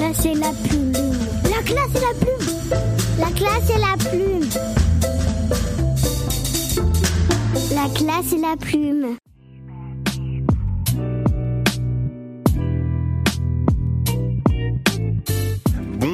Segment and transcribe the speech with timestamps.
[0.00, 0.92] classe et la plume.
[1.44, 2.48] La classe et la plume.
[3.18, 4.48] La classe et la plume.
[7.74, 9.19] La classe et la plume.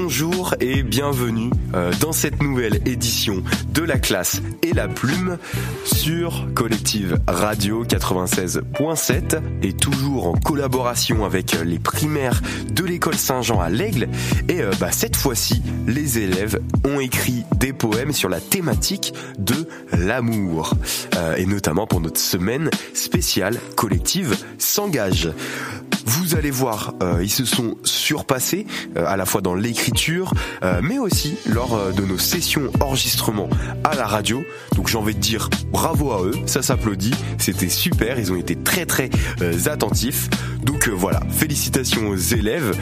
[0.06, 3.42] Bonjour et bienvenue euh, dans cette nouvelle édition
[3.74, 5.36] de la classe et la plume
[5.82, 13.68] sur Collective Radio 96.7 et toujours en collaboration avec les primaires de l'école Saint-Jean à
[13.68, 14.08] l'Aigle.
[14.48, 19.66] Et euh, bah, cette fois-ci, les élèves ont écrit des poèmes sur la thématique de
[19.92, 20.74] l'amour
[21.16, 25.30] euh, et notamment pour notre semaine spéciale Collective s'engage.
[26.06, 28.64] Vous allez voir, euh, ils se sont surpassés
[28.96, 33.48] euh, à la fois dans l'écriture, euh, mais aussi lors de nos sessions enregistrement
[33.82, 34.44] à la radio.
[34.76, 38.54] Donc j'ai envie de dire bravo à eux, ça s'applaudit, c'était super, ils ont été
[38.54, 39.10] très très
[39.66, 40.28] attentifs.
[40.62, 42.76] Donc voilà, félicitations aux élèves.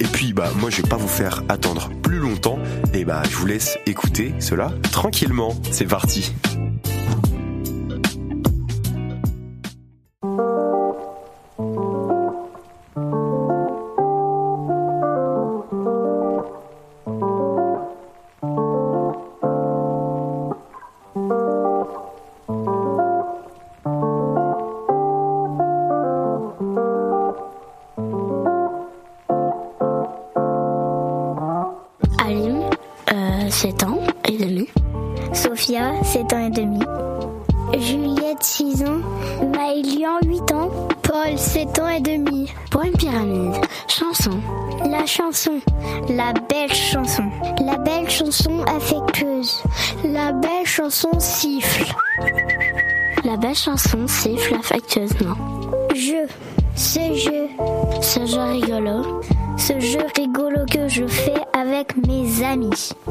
[0.00, 2.58] et puis bah moi je vais pas vous faire attendre plus longtemps.
[2.92, 5.54] Et bah je vous laisse écouter cela tranquillement.
[5.70, 6.32] C'est parti.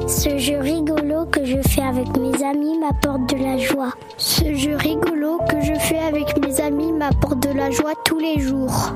[0.05, 3.93] Ce jeu rigolo que je fais avec mes amis m'apporte de la joie.
[4.17, 8.39] Ce jeu rigolo que je fais avec mes amis m'apporte de la joie tous les
[8.39, 8.93] jours.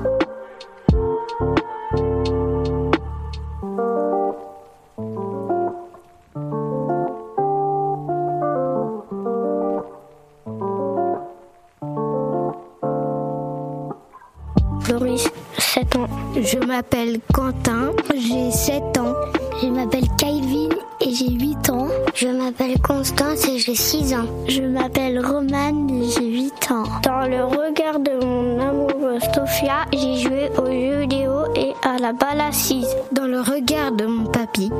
[14.80, 16.06] Floris, 7 ans.
[16.36, 19.14] Je m'appelle Quentin, j'ai 7 ans.
[19.62, 20.08] Je m'appelle
[22.22, 24.26] Je m'appelle Constance et j'ai 6 ans.
[24.46, 26.84] Je m'appelle Romane et j'ai 8 ans.
[27.02, 32.12] Dans le regard de mon amoureuse Sophia, j'ai joué aux jeux vidéo et à la
[32.12, 32.86] balle assise.
[33.10, 34.70] Dans le regard de mon papy,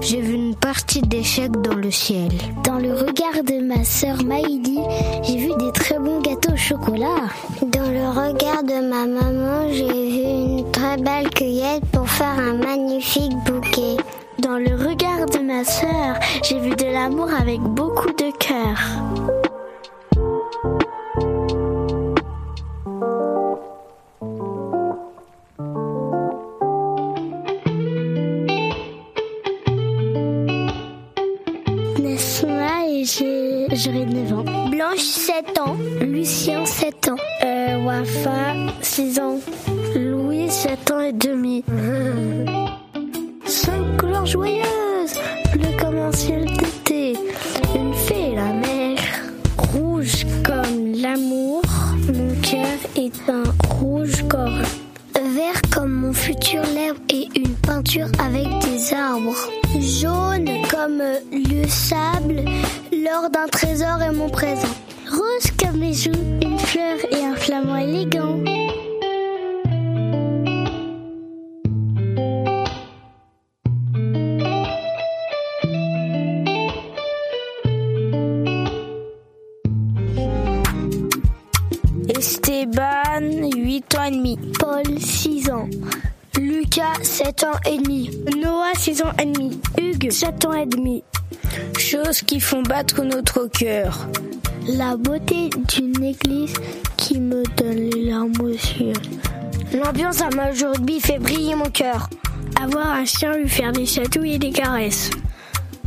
[0.00, 2.30] j'ai vu une partie d'échecs dans le ciel.
[2.62, 4.78] Dans le regard de ma sœur Maïli,
[5.24, 7.26] j'ai vu des très bons gâteaux au chocolat.
[7.62, 12.52] Dans le regard de ma maman, j'ai vu une très belle cueillette pour faire un
[12.52, 13.96] magnifique bouquet.
[14.38, 18.78] Dans le regard de ma sœur, j'ai vu de l'amour avec beaucoup de cœur.
[31.98, 34.68] Nesma et j'ai j'aurai 9 ans.
[34.70, 35.76] Blanche 7 ans.
[36.00, 37.16] Lucien 7 ans.
[37.44, 39.38] Euh, Wafa 6 ans.
[39.94, 41.64] Louis 7 ans et demi.
[82.66, 84.38] Esteban, 8 ans et demi.
[84.58, 85.68] Paul, 6 ans.
[86.38, 88.10] Lucas, 7 ans et demi.
[88.36, 89.60] Noah, 6 ans et demi.
[89.78, 91.04] Hugues, 7 ans et demi.
[91.78, 94.08] Choses qui font battre notre cœur.
[94.68, 96.54] La beauté d'une église
[96.96, 98.92] qui me donne les larmes aux yeux.
[99.72, 102.08] L'ambiance à de rugby fait briller mon cœur.
[102.60, 105.10] Avoir un chien, lui faire des chatouilles et des caresses.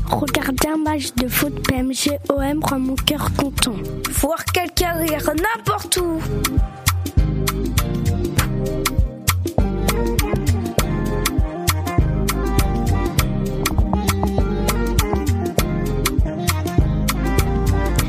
[0.09, 3.75] Regarder un match de foot PMG OM rend mon cœur content.
[4.19, 6.19] Voir quelqu'un rire n'importe où.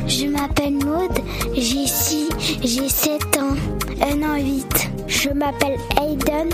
[0.07, 1.19] Je m'appelle Maude,
[1.53, 2.29] j'ai 6,
[2.63, 3.55] j'ai 7 ans,
[4.01, 4.91] 1 an 8.
[5.07, 6.49] Je m'appelle Aiden,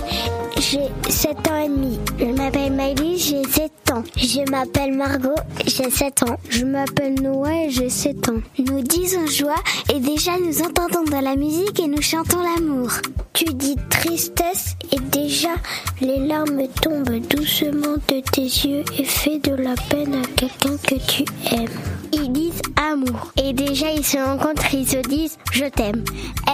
[0.58, 2.00] j'ai 7 ans et demi.
[2.20, 3.87] Je m'appelle Maëlys, j'ai 7 ans.
[4.16, 5.36] Je m'appelle Margot,
[5.66, 6.38] j'ai 7 ans.
[6.50, 8.42] Je m'appelle Noah et j'ai 7 ans.
[8.60, 9.62] Nous disons joie
[9.94, 12.92] et déjà nous entendons dans la musique et nous chantons l'amour.
[13.34, 15.56] Tu dis tristesse et déjà
[16.02, 20.96] les larmes tombent doucement de tes yeux et fais de la peine à quelqu'un que
[20.96, 21.24] tu
[21.54, 21.97] aimes.
[22.14, 26.04] Ils disent amour et déjà ils se rencontrent, ils se disent je t'aime.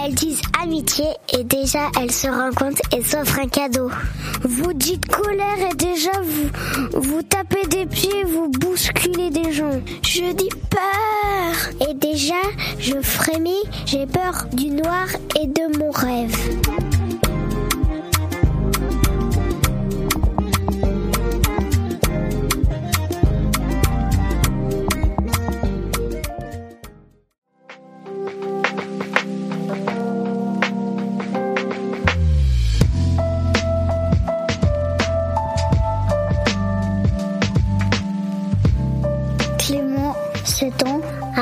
[0.02, 1.06] Elles disent amitié
[1.38, 3.90] et déjà elles se rencontrent et s'offrent un cadeau.
[4.42, 9.80] Vous dites colère et déjà vous, vous tapez des pieds, vous bousculez des gens.
[10.02, 12.34] Je dis peur et déjà
[12.78, 15.06] je frémis, j'ai peur du noir
[15.40, 16.93] et de mon rêve.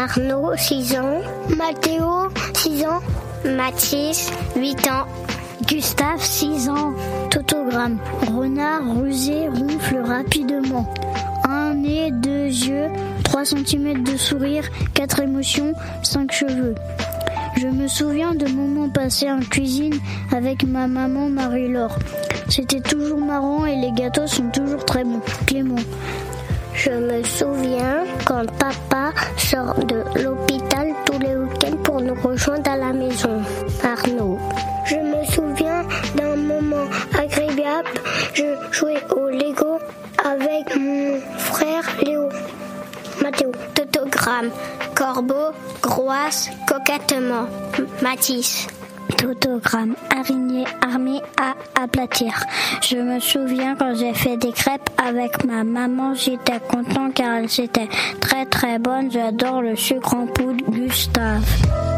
[0.03, 1.21] Arnaud, 6 ans.
[1.57, 3.01] Mathéo, 6 ans.
[3.45, 5.07] Mathis, 8 ans.
[5.69, 6.93] Gustave, 6 ans.
[7.31, 7.99] Totogramme.
[8.27, 10.93] Renard rusé ronfle rapidement.
[11.49, 12.89] Un nez, deux yeux,
[13.23, 14.65] 3 cm de sourire,
[14.95, 15.73] 4 émotions,
[16.03, 16.75] 5 cheveux.
[17.57, 20.01] Je me souviens de moments passés en cuisine
[20.33, 21.97] avec ma maman Marie-Laure.
[22.49, 25.21] C'était toujours marrant et les gâteaux sont toujours très bons.
[25.47, 25.77] Clément.
[26.75, 32.77] Je me souviens quand papa sort de l'hôpital tous les week-ends pour nous rejoindre à
[32.77, 33.43] la maison.
[33.83, 34.39] Arnaud.
[34.87, 35.85] Je me souviens
[36.17, 36.87] d'un moment
[37.17, 37.91] agréable.
[38.35, 39.79] Je jouais au Lego
[40.25, 42.29] avec mon frère Léo.
[43.23, 43.53] Mathéo.
[43.75, 44.51] Totogramme.
[44.95, 45.53] Corbeau,
[45.83, 47.47] groisse, coquettement.
[48.03, 48.67] Mathis.
[49.23, 52.33] Totogramme, araignée armée à aplatir.
[52.83, 57.61] Je me souviens quand j'ai fait des crêpes avec ma maman, j'étais content car elles
[57.61, 57.89] étaient
[58.21, 59.13] très très bonnes.
[59.13, 61.92] J'adore le sucre en poudre Gustave.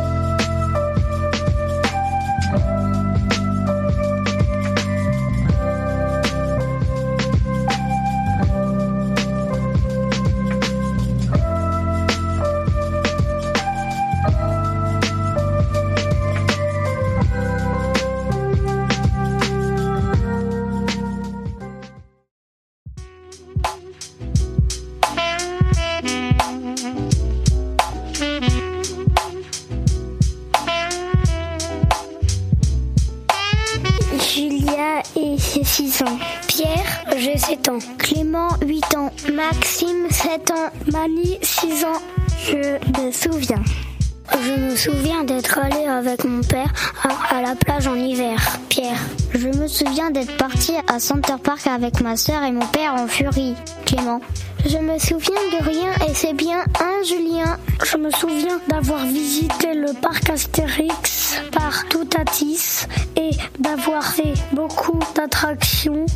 [50.95, 53.57] À Center Park avec ma soeur et mon père en furie.
[53.85, 54.21] Clément.
[54.65, 57.59] Je me souviens de rien et c'est bien un Julien.
[57.85, 62.87] Je me souviens d'avoir visité le parc Astérix par Toutatis
[63.17, 66.07] et d'avoir fait beaucoup d'attractions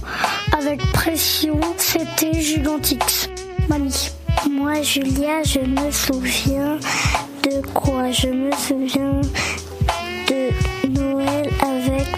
[0.56, 1.58] avec pression.
[1.76, 3.28] C'était Gigantix.
[3.68, 4.10] Mamie.
[4.48, 6.78] Moi, Julia, je me souviens
[7.42, 8.12] de quoi?
[8.12, 9.20] Je me souviens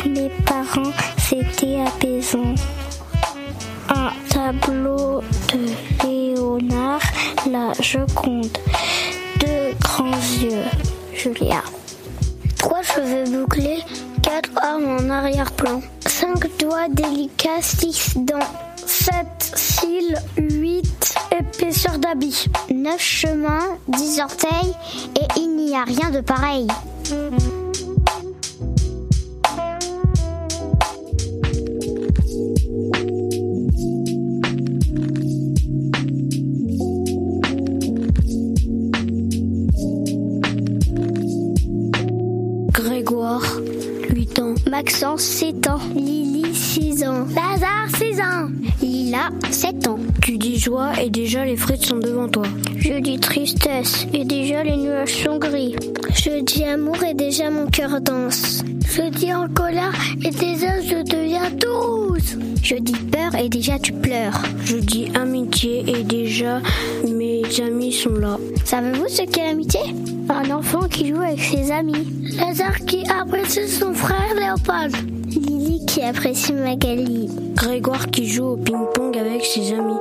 [0.06, 0.92] mes parents.
[1.18, 2.54] C'était apaisant.
[3.88, 5.20] Un tableau
[5.52, 7.02] de Léonard,
[7.50, 8.56] la Joconde.
[9.40, 10.64] Deux grands yeux,
[11.14, 11.62] Julia.
[12.58, 13.82] Trois cheveux bouclés,
[14.22, 15.80] quatre armes en arrière-plan.
[16.06, 18.38] Cinq doigts délicats, six dents.
[18.76, 22.46] Sept cils, huit épaisseurs d'habit.
[22.72, 24.74] Neuf chemins, dix orteils,
[25.16, 26.66] et il n'y a rien de pareil.
[44.70, 45.80] Maxence, 7 ans.
[45.96, 47.26] Lily, 6 ans.
[47.34, 48.48] Lazare, 6 ans.
[48.80, 49.98] Lila, 7 ans.
[50.22, 52.44] Tu dis joie et déjà les frites sont devant toi.
[52.76, 55.74] Je dis tristesse et déjà les nuages sont gris.
[56.14, 58.62] Je dis amour et déjà mon cœur danse.
[58.88, 59.92] Je dis en colère
[60.24, 62.36] et déjà je deviens douce.
[62.62, 64.40] Je dis peur et déjà tu pleures.
[64.64, 66.60] Je dis amitié et déjà
[67.04, 68.38] mes amis sont là.
[68.64, 69.80] Savez-vous ce qu'est l'amitié?
[70.32, 72.06] Un enfant qui joue avec ses amis.
[72.36, 74.94] Lazare qui apprécie son frère Léopold.
[75.26, 77.28] Lily qui apprécie Magali.
[77.56, 79.98] Grégoire qui joue au ping-pong avec ses amis.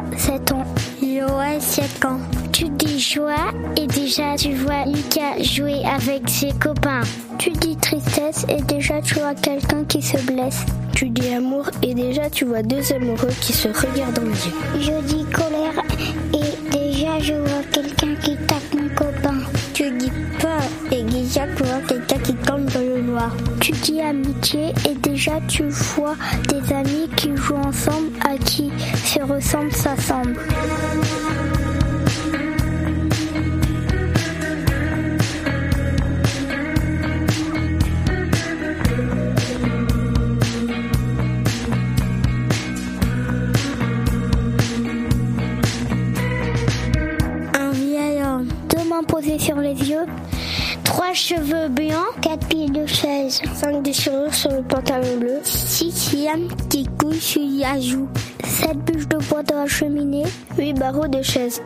[0.00, 0.64] Lucas, 7 ans.
[1.02, 2.18] Joël, 7 ans.
[2.52, 7.02] Tu dis joie et déjà tu vois Lucas jouer avec ses copains.
[7.38, 10.64] Tu dis tristesse et déjà tu vois quelqu'un qui se blesse.
[10.92, 14.54] Tu dis amour et déjà tu vois deux amoureux qui se regardent les yeux.
[14.80, 15.82] Je dis colère
[16.34, 19.29] et déjà je vois quelqu'un qui tape mon copain.
[23.82, 26.16] Dis amitié et déjà tu vois
[26.48, 28.70] des amis qui jouent ensemble à qui
[29.04, 30.36] se ressemble s'assemble.
[49.02, 50.06] posé sur les yeux,
[50.90, 56.48] trois cheveux blancs, quatre pieds de chaise, cinq déchirures sur le pantalon bleu, six yams
[56.68, 58.08] qui couchent sur la joue,
[58.44, 60.24] sept bûches de bois dans la cheminée,
[60.58, 61.62] huit barreaux de chaise.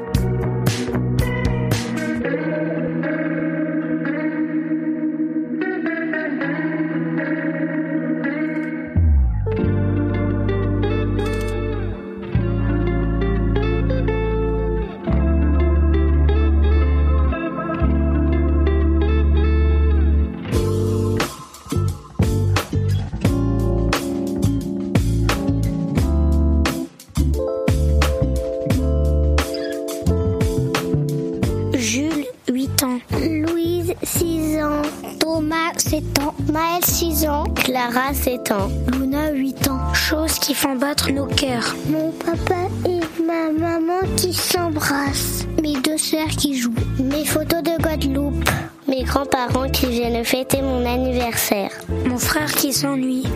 [36.53, 39.95] Maël 6 ans, Clara 7 ans, Luna 8 ans.
[39.95, 41.77] Choses qui font battre nos cœurs.
[41.89, 45.47] Mon papa et ma maman qui s'embrassent.
[45.63, 46.75] Mes deux sœurs qui jouent.
[46.99, 48.51] Mes photos de Guadeloupe.
[48.89, 51.71] Mes grands-parents qui viennent fêter mon anniversaire.
[52.07, 53.29] Mon frère qui s'ennuie.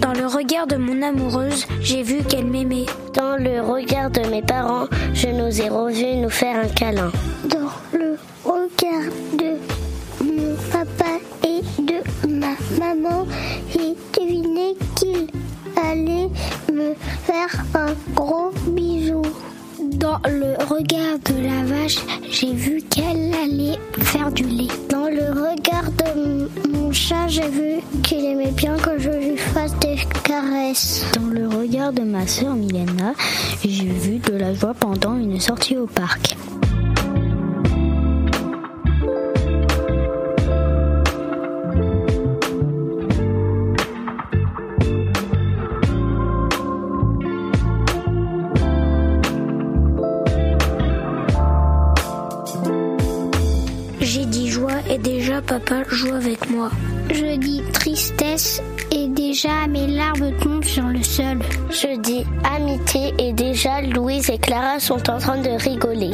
[0.00, 2.86] Dans le regard de mon amoureuse, j'ai vu qu'elle m'aimait.
[3.12, 7.12] Dans le regard de mes parents, je nous ai revus nous faire un câlin.
[15.96, 16.28] Allait
[16.72, 19.22] me faire un gros bisou.
[19.80, 21.98] Dans le regard de la vache,
[22.30, 24.68] j'ai vu qu'elle allait faire du lait.
[24.90, 29.74] Dans le regard de mon chat, j'ai vu qu'il aimait bien que je lui fasse
[29.78, 31.04] des caresses.
[31.14, 33.14] Dans le regard de ma sœur Milena,
[33.64, 36.36] j'ai vu de la joie pendant une sortie au parc.
[55.42, 56.70] Papa joue avec moi.
[57.10, 61.38] Je dis tristesse et déjà mes larmes tombent sur le sol.
[61.70, 66.12] Je dis amitié et déjà Louise et Clara sont en train de rigoler.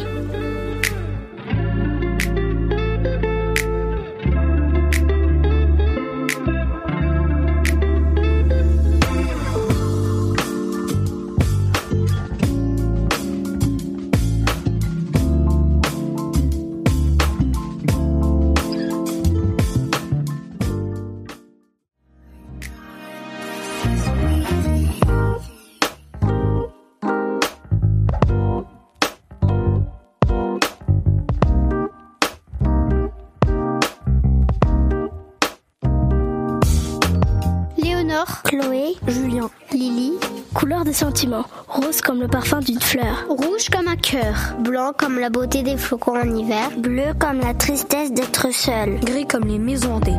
[39.07, 40.13] Julien, Lily,
[40.53, 45.19] couleur des sentiments, rose comme le parfum d'une fleur, rouge comme un cœur, blanc comme
[45.19, 49.59] la beauté des flocons en hiver, bleu comme la tristesse d'être seul, gris comme les
[49.59, 50.11] maisons hantées.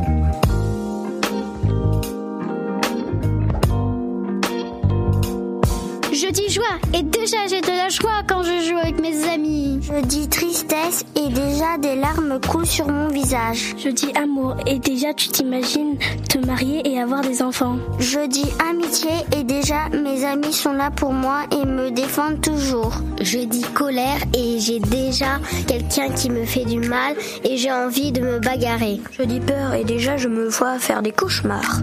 [6.55, 9.81] Joie et déjà j'ai de la joie quand je joue avec mes amis.
[9.83, 13.75] Je dis tristesse et déjà des larmes coulent sur mon visage.
[13.77, 17.79] Je dis amour et déjà tu t'imagines te marier et avoir des enfants.
[17.99, 22.93] Je dis amitié et déjà mes amis sont là pour moi et me défendent toujours.
[23.21, 28.13] Je dis colère et j'ai déjà quelqu'un qui me fait du mal et j'ai envie
[28.13, 29.01] de me bagarrer.
[29.19, 31.81] Je dis peur et déjà je me vois faire des cauchemars.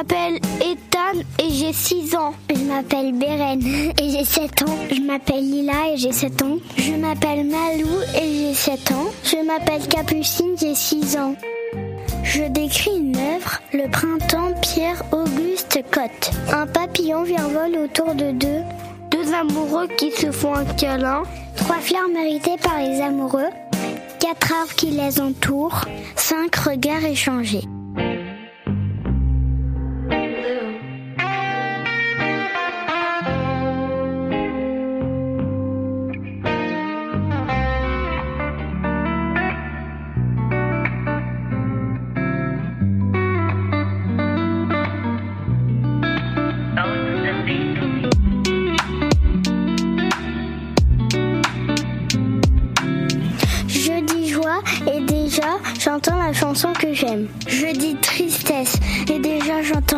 [0.00, 2.32] M'appelle Ethan et j'ai 6 ans.
[2.48, 3.60] Je m'appelle Beren
[4.00, 4.78] et j'ai 7 ans.
[4.90, 6.56] Je m'appelle Lila et j'ai 7 ans.
[6.78, 9.10] Je m'appelle Malou et j'ai 7 ans.
[9.22, 11.34] Je m'appelle Capucine, j'ai 6 ans.
[12.22, 16.30] Je décris une œuvre, Le printemps Pierre-Auguste Cotte.
[16.50, 18.62] Un papillon vol autour de deux.
[19.10, 21.24] Deux amoureux qui se font un câlin.
[21.56, 23.50] Trois fleurs méritées par les amoureux.
[24.18, 25.84] Quatre arbres qui les entourent.
[26.16, 27.64] Cinq regards échangés.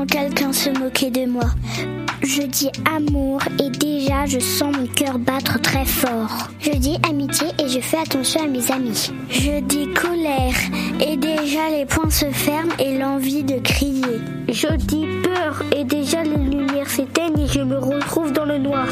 [0.07, 1.45] Quelqu'un se moquer de moi.
[2.23, 6.49] Je dis amour et déjà je sens mon cœur battre très fort.
[6.61, 9.11] Je dis amitié et je fais attention à mes amis.
[9.29, 10.55] Je dis colère
[11.01, 14.21] et déjà les poings se ferment et l'envie de crier.
[14.49, 18.87] Je dis peur et déjà les lumières s'éteignent et je me retrouve dans le noir.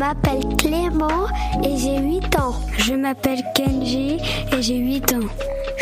[0.00, 1.26] M'appelle Clément
[1.62, 2.54] et j'ai 8 ans.
[2.78, 4.16] Je m'appelle Kenji
[4.50, 5.28] et j'ai 8 ans.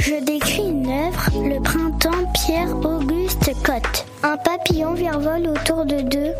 [0.00, 4.06] Je décris une œuvre, Le printemps Pierre-Auguste Cotte.
[4.24, 6.32] Un papillon vol autour de deux.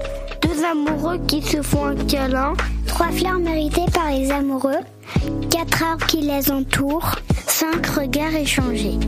[0.43, 2.55] Deux amoureux qui se font un câlin.
[2.89, 4.83] Trois fleurs méritées par les amoureux.
[5.49, 7.15] Quatre arbres qui les entourent.
[7.47, 8.99] Cinq regards échangés.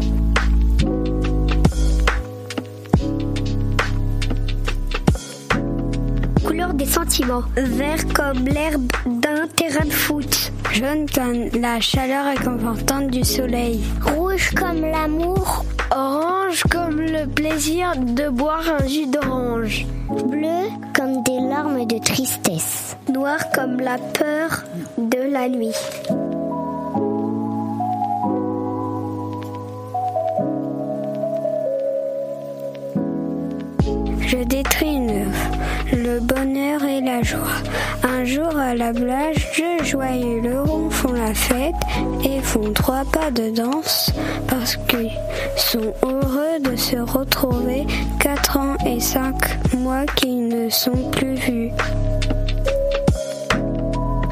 [6.81, 7.43] Des sentiments.
[7.57, 10.51] Vert comme l'herbe d'un terrain de foot.
[10.73, 13.81] Jaune comme la chaleur réconfortante du soleil.
[14.03, 15.67] Rouge comme l'amour.
[15.95, 19.87] Orange comme le plaisir de boire un jus d'orange.
[20.09, 22.97] Bleu comme des larmes de tristesse.
[23.13, 24.65] Noir comme la peur
[24.97, 25.77] de la nuit.
[34.31, 35.57] Je détruis une œuvre
[35.93, 37.59] le bonheur et la joie.
[38.05, 41.75] Un jour à la plage, deux joyeux ronds font la fête
[42.25, 44.13] et font trois pas de danse
[44.47, 45.11] parce qu'ils
[45.57, 47.89] sont heureux de se retrouver
[48.21, 49.35] quatre ans et cinq
[49.77, 51.71] mois qu'ils ne sont plus vus.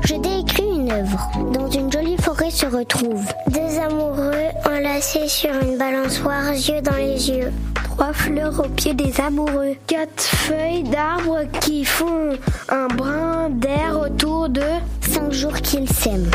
[0.04, 1.28] Je décris une œuvre.
[1.52, 7.30] Dans une jolie forêt se retrouvent deux amoureux enlacés sur une balançoire, yeux dans les
[7.30, 7.52] yeux
[7.98, 12.30] trois fleurs au pied des amoureux, quatre feuilles d'arbres qui font
[12.68, 14.62] un brin d'air autour de
[15.00, 16.30] cinq jours qu'ils s'aiment.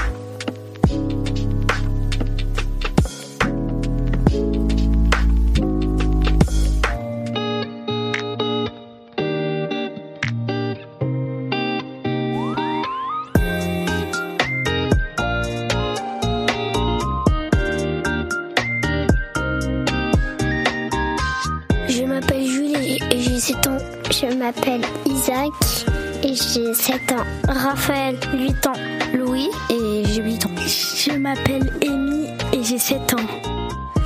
[26.24, 27.26] Et j'ai 7 ans.
[27.48, 28.74] Raphaël, 8 ans.
[29.14, 30.52] Louis et j'ai 8 ans.
[30.58, 33.28] Je m'appelle Amy et j'ai 7 ans.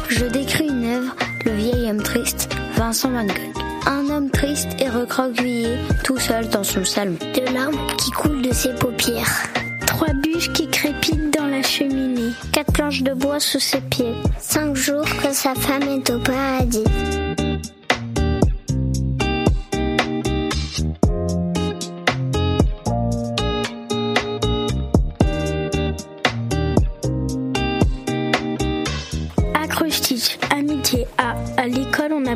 [0.10, 3.63] Je décris une œuvre, Le vieil homme triste, Vincent Van Gogh.
[3.86, 7.15] Un homme triste et recroquevillé, tout seul dans son salon.
[7.34, 9.43] De larmes qui coulent de ses paupières.
[9.86, 12.34] Trois bûches qui crépitent dans la cheminée.
[12.51, 14.15] Quatre planches de bois sous ses pieds.
[14.39, 16.84] Cinq jours que sa femme est au paradis.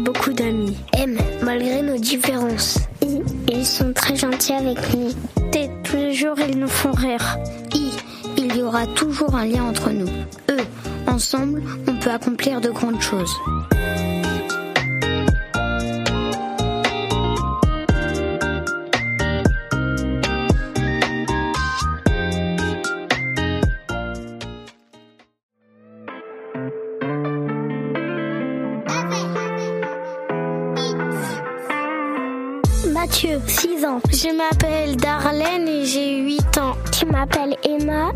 [0.04, 0.78] Beaucoup d'amis.
[0.94, 2.80] M, malgré nos différences.
[3.02, 5.12] I, ils sont très gentils avec nous.
[5.52, 7.38] T, tous les jours ils nous font rire.
[7.74, 7.92] I,
[8.38, 10.10] il y aura toujours un lien entre nous.
[10.50, 10.58] E,
[11.08, 13.36] ensemble, on peut accomplir de grandes choses.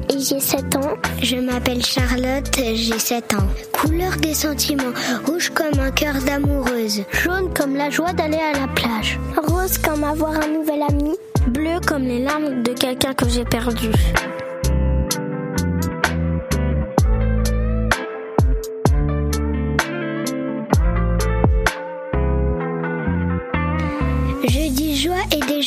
[0.10, 0.94] J'ai 7 ans.
[1.22, 3.48] Je m'appelle Charlotte, j'ai 7 ans.
[3.72, 4.94] Couleur des sentiments,
[5.26, 7.04] rouge comme un cœur d'amoureuse.
[7.12, 9.20] Jaune comme la joie d'aller à la plage.
[9.48, 11.16] Rose comme avoir un nouvel ami.
[11.48, 13.90] Bleu comme les larmes de quelqu'un que j'ai perdu.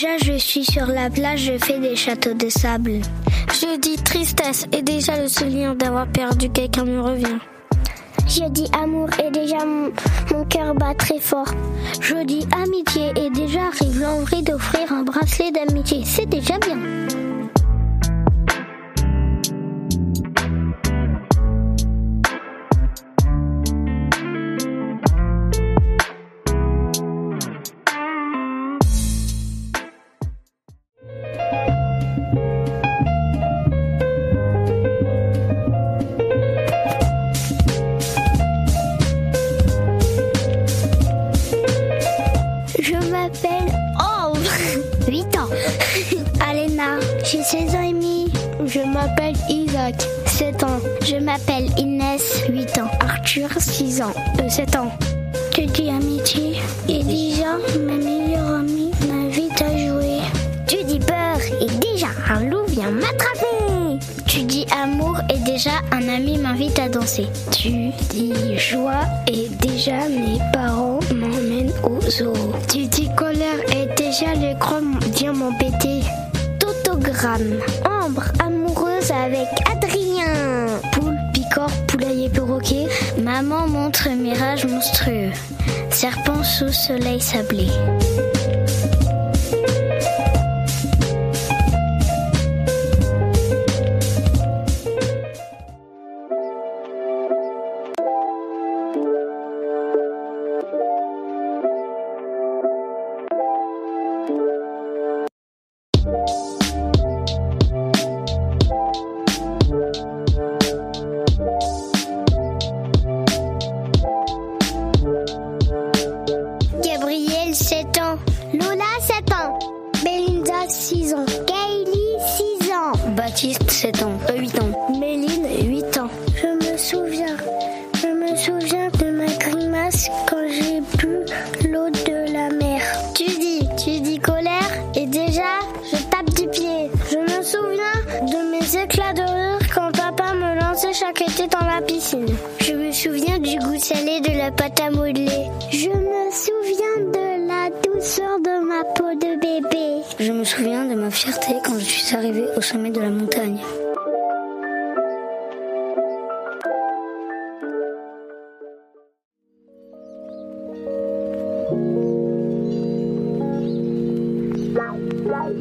[0.00, 3.00] Déjà je suis sur la plage, je fais des châteaux de sable.
[3.48, 7.38] Je dis tristesse et déjà le souvenir d'avoir perdu quelqu'un me revient.
[8.28, 9.90] Je dis amour et déjà mon,
[10.30, 11.48] mon cœur bat très fort.
[12.00, 16.02] Je dis amitié et déjà arrive l'envie d'offrir un bracelet d'amitié.
[16.04, 16.76] C'est déjà bien.
[47.30, 50.80] Je m'appelle Isaac, 7 ans.
[51.04, 52.90] Je m'appelle Inès, 8 ans.
[53.00, 54.14] Arthur, 6 ans,
[54.48, 54.90] 7 ans.
[55.52, 56.56] Tu dis amitié
[56.88, 60.20] et déjà ma meilleure amie m'invite à jouer.
[60.66, 63.98] Tu dis peur et déjà un loup vient m'attraper.
[64.26, 67.26] Tu dis amour et déjà un ami m'invite à danser.
[67.50, 72.32] Tu dis joie et déjà mes parents m'emmènent au zoo.
[77.84, 80.66] Ambre, amoureuse avec Adrien.
[80.92, 82.86] Poule, picor, poulailler, perroquet.
[83.22, 85.30] Maman montre mirage monstrueux.
[85.90, 87.68] Serpent sous soleil sablé.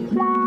[0.08, 0.47] Pense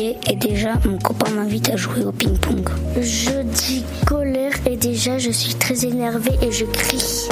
[0.00, 2.68] et déjà mon copain m'invite à jouer au ping-pong.
[3.00, 7.28] Je dis colère et déjà je suis très énervée et je crie.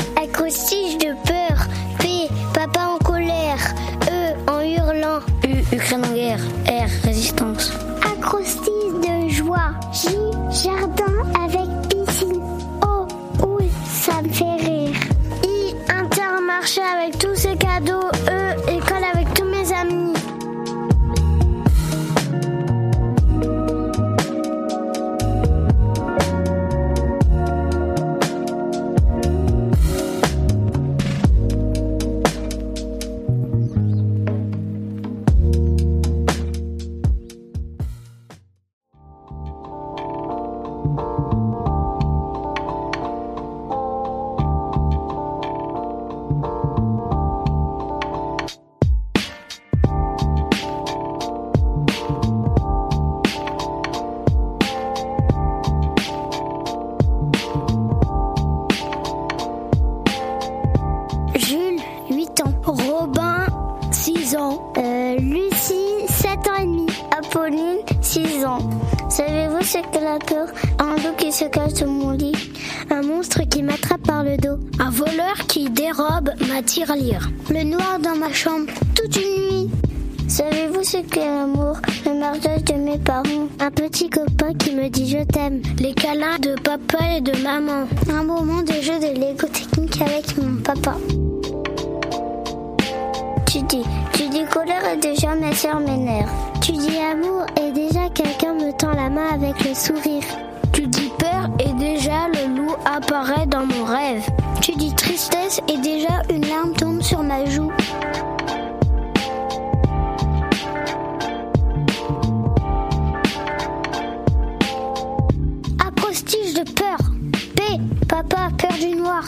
[74.90, 77.30] Un voleur qui dérobe ma tirelire.
[77.48, 79.70] Le noir dans ma chambre toute une nuit.
[80.26, 83.46] Savez-vous ce qu'est l'amour Le mariage de mes parents.
[83.60, 85.62] Un petit copain qui me dit je t'aime.
[85.78, 87.86] Les câlins de papa et de maman.
[88.12, 90.96] Un moment de jeu de Lego technique avec mon papa.
[93.46, 96.32] Tu dis, tu dis colère et déjà mes soeurs m'énervent.
[96.60, 100.24] Tu dis amour et déjà quelqu'un me tend la main avec le sourire.
[100.72, 104.26] Tu dis peur et déjà le loup apparaît dans mon rêve.
[104.70, 107.72] Tu dis tristesse et déjà une larme tombe sur ma joue.
[115.84, 116.98] Acrostiche de peur.
[117.56, 117.62] P,
[118.06, 119.24] papa, peur du noir.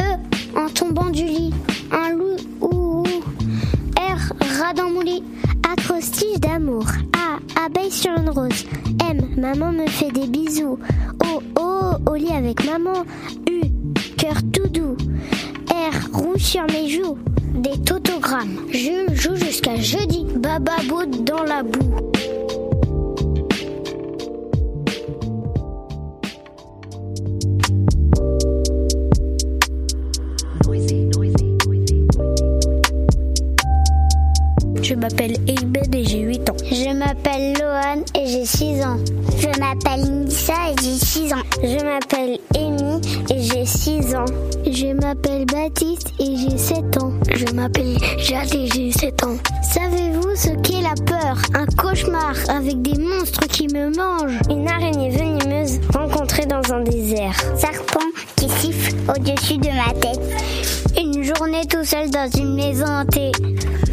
[0.00, 1.52] E, en tombant du lit.
[1.92, 3.02] Un loup, ou.
[3.98, 5.22] R, rat dans mon lit.
[5.70, 6.86] Acrostiche d'amour.
[7.12, 8.64] A, abeille sur une rose.
[9.06, 10.78] M, maman me fait des bisous.
[11.22, 13.04] O, O, au lit avec maman.
[13.50, 13.75] U,
[14.26, 14.96] cœur tout doux.
[15.70, 17.18] R, rouge sur mes joues.
[17.54, 18.58] Des totogrammes.
[18.70, 20.26] Je joue jusqu'à jeudi.
[20.36, 22.10] Bababo dans la boue.
[34.82, 36.56] Je m'appelle Eibed et j'ai 8 ans.
[36.70, 38.98] Je m'appelle Lohan et j'ai 6 ans.
[39.36, 41.42] Je m'appelle Nissa et j'ai 6 ans.
[41.62, 42.38] Je m'appelle
[43.30, 44.24] Et j'ai 6 ans.
[44.64, 47.12] Je m'appelle Baptiste et j'ai 7 ans.
[47.34, 49.36] Je m'appelle Jade et j'ai 7 ans.
[49.62, 51.36] Savez-vous ce qu'est la peur?
[51.54, 54.40] Un cauchemar avec des monstres qui me mangent.
[54.50, 57.36] Une araignée venimeuse rencontrée dans un désert.
[57.56, 58.00] Serpent
[58.36, 60.20] qui siffle au-dessus de ma tête.
[60.98, 63.32] Une journée tout seul dans une maison hantée.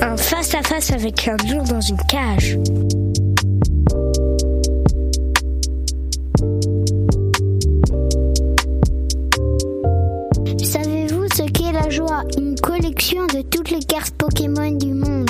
[0.01, 2.57] Un face-à-face avec un lion dans une cage.
[14.17, 15.29] Pokémon du monde.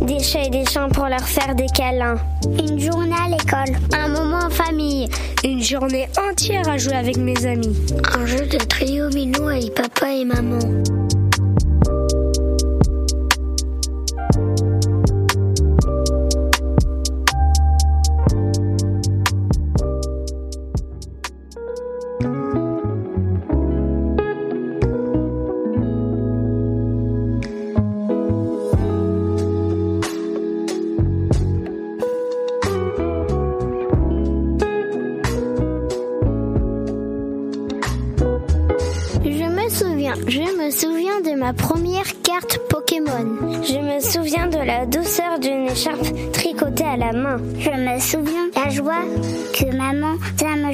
[0.00, 2.16] Des chats et des chiens pour leur faire des câlins.
[2.58, 3.76] Une journée à l'école.
[3.92, 5.08] Un moment en famille.
[5.44, 7.76] Une journée entière à jouer avec mes amis.
[8.16, 10.58] Un jeu de trio mignon avec papa et maman.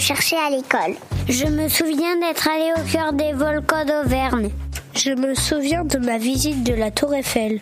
[0.04, 0.96] Chercher à l'école.
[1.30, 4.50] Je me souviens d'être allé au cœur des volcans d'Auvergne.
[4.94, 7.60] Je me souviens de ma visite de la Tour Eiffel.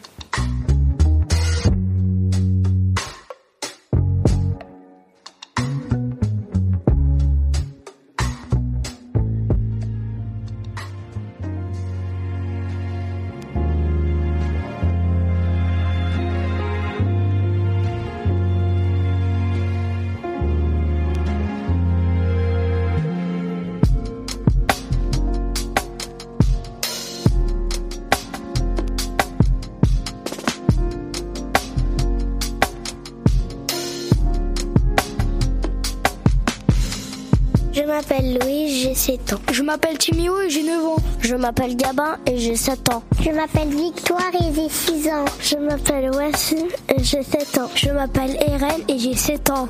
[38.23, 39.41] M'appelle Louise, j'ai 7 ans.
[39.53, 40.97] Je m'appelle Timéo et j'ai 9 ans.
[41.21, 43.03] Je m'appelle Gabin et j'ai 7 ans.
[43.21, 45.25] Je m'appelle Victoire et j'ai 6 ans.
[45.41, 47.71] Je m'appelle Wassim et j'ai 7 ans.
[47.75, 49.69] Je m'appelle Eren et j'ai 7 ans.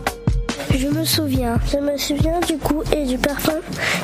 [0.74, 3.58] Je me souviens, je me souviens du goût et du parfum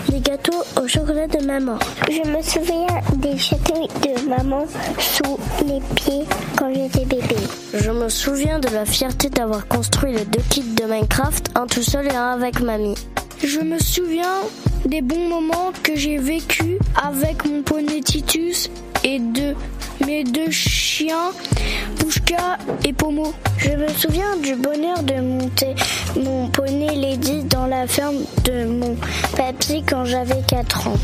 [0.08, 1.78] des gâteaux au chocolat de maman.
[2.10, 4.66] Je me souviens des chatouilles de maman
[4.98, 6.24] sous les pieds
[6.56, 7.36] quand j'étais bébé.
[7.74, 11.82] Je me souviens de la fierté d'avoir construit les deux kits de Minecraft, un tout
[11.82, 12.96] seul et un avec mamie.
[13.42, 14.40] Je me souviens
[14.84, 18.68] des bons moments que j'ai vécus avec mon poney Titus
[19.04, 19.54] et de
[20.04, 21.30] mes deux chiens,
[21.98, 23.32] Pushka et Pomo.
[23.58, 25.74] Je me souviens du bonheur de monter
[26.16, 28.96] mon poney Lady dans la ferme de mon
[29.36, 30.98] papy quand j'avais 4 ans.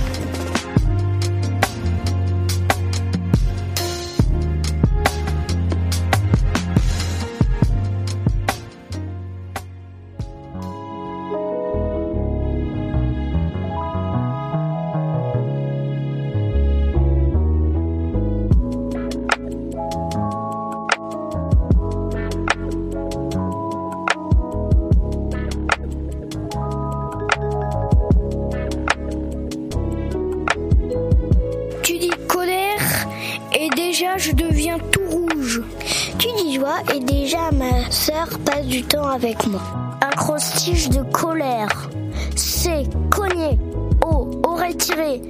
[39.54, 39.98] Moi.
[40.00, 41.90] Acrostiche de colère.
[42.36, 42.88] C.
[43.10, 43.58] Cogner.
[44.04, 44.30] O.
[44.46, 45.22] Aurait tiré.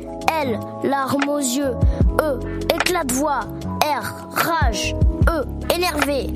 [0.42, 0.58] L.
[0.82, 1.74] Larme aux yeux.
[2.20, 2.40] E.
[2.74, 3.40] Éclat de voix.
[3.82, 4.28] R.
[4.34, 4.94] Rage.
[5.28, 5.44] E.
[5.74, 6.30] Énervé.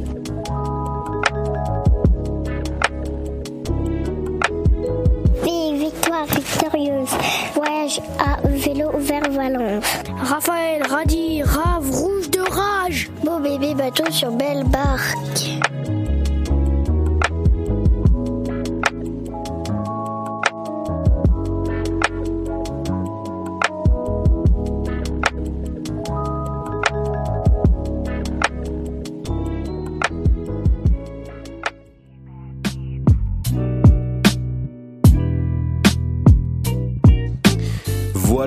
[5.79, 7.11] victoire victorieuse.
[7.55, 9.85] Voyage à vélo vers Valence.
[10.23, 13.11] Raphaël, radis, rave, rouge de rage.
[13.25, 15.78] Beau bébé bateau sur belle barque.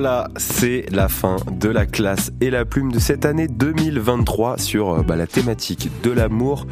[0.02, 4.90] Voilà, c'est la fin de la classe et la plume de cette année 2023 sur
[4.90, 6.66] euh, bah, la thématique de l'amour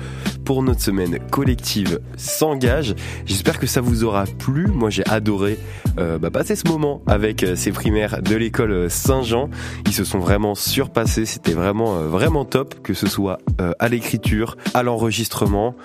[0.45, 2.95] pour notre semaine collective s'engage.
[3.27, 4.65] J'espère que ça vous aura plu.
[4.65, 5.59] Moi, j'ai adoré
[5.99, 9.51] euh, bah, passer ce moment avec euh, ces primaires de l'école Saint-Jean.
[9.85, 11.27] Ils se sont vraiment surpassés.
[11.27, 13.37] C'était vraiment vraiment top, que ce soit
[13.77, 15.75] à l'écriture, à l'enregistrement,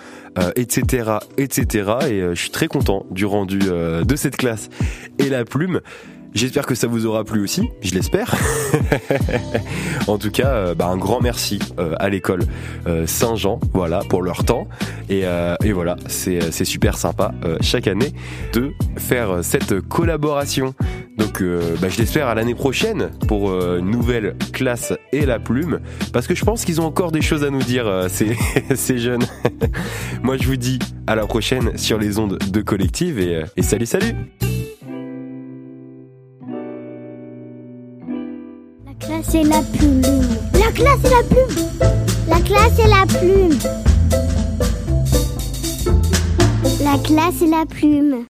[0.57, 1.93] etc., etc.
[2.09, 4.71] Et je suis très content du rendu de cette classe
[5.19, 5.81] et la plume.
[6.35, 8.35] J'espère que ça vous aura plu aussi, je l'espère.
[10.09, 12.43] en tout cas, euh, bah, un grand merci euh, à l'école
[12.89, 14.67] euh, Saint-Jean, voilà, pour leur temps.
[15.09, 15.23] Et,
[15.63, 18.13] et voilà, c'est super sympa chaque année
[18.55, 20.75] de faire cette collaboration.
[21.19, 23.51] Donc, bah, je l'espère à l'année prochaine pour
[23.83, 25.81] nouvelle classe et la plume,
[26.13, 28.35] parce que je pense qu'ils ont encore des choses à nous dire ces,
[28.75, 29.27] ces jeunes.
[30.23, 33.87] Moi, je vous dis à la prochaine sur les ondes de collective et, et salut,
[33.87, 34.15] salut.
[39.25, 40.03] Classe et la plume.
[40.55, 41.57] La classe et la plume.
[42.29, 43.59] La classe et la plume.
[46.83, 48.27] La classe et la plume.